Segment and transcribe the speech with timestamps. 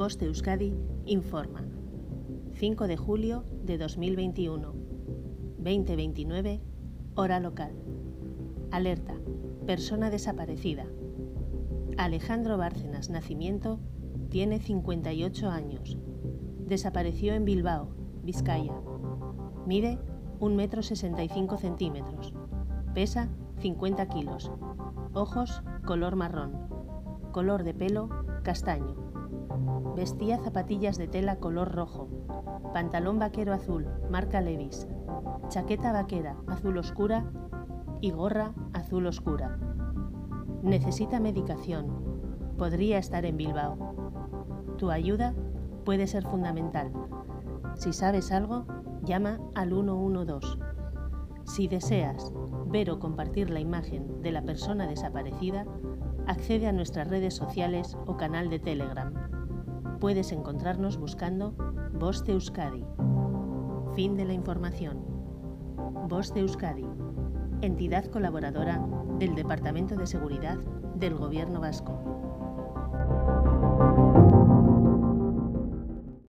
[0.00, 0.72] Voz de Euskadi
[1.04, 1.62] informa.
[2.54, 4.72] 5 de julio de 2021.
[5.58, 6.62] 2029,
[7.16, 7.72] hora local.
[8.70, 9.12] Alerta.
[9.66, 10.86] Persona desaparecida.
[11.98, 13.78] Alejandro Bárcenas Nacimiento
[14.30, 15.98] tiene 58 años.
[16.66, 17.90] Desapareció en Bilbao,
[18.22, 18.72] Vizcaya.
[19.66, 19.98] Mide
[20.38, 22.32] 1 metro 65 centímetros.
[22.94, 23.28] Pesa
[23.58, 24.50] 50 kilos.
[25.12, 26.52] Ojos color marrón.
[27.32, 28.08] Color de pelo
[28.42, 29.09] castaño.
[29.96, 32.08] Vestía zapatillas de tela color rojo.
[32.72, 34.86] Pantalón vaquero azul, marca Levis.
[35.48, 37.30] Chaqueta vaquera azul oscura
[38.00, 39.58] y gorra azul oscura.
[40.62, 41.88] Necesita medicación.
[42.56, 44.74] Podría estar en Bilbao.
[44.78, 45.34] Tu ayuda
[45.84, 46.92] puede ser fundamental.
[47.74, 48.66] Si sabes algo,
[49.02, 50.58] llama al 112.
[51.44, 52.32] Si deseas
[52.66, 55.66] ver o compartir la imagen de la persona desaparecida,
[56.26, 59.39] accede a nuestras redes sociales o canal de Telegram.
[60.00, 61.52] Puedes encontrarnos buscando
[61.92, 62.82] Voz de Euskadi.
[63.94, 65.04] Fin de la información.
[66.08, 66.86] Voz de Euskadi,
[67.60, 68.82] entidad colaboradora
[69.18, 70.56] del Departamento de Seguridad
[70.94, 72.79] del Gobierno Vasco.